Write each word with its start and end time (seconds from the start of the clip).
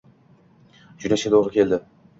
Jo`nashga 1.05 1.35
to`g`ri 1.37 1.55
keldi 1.59 1.85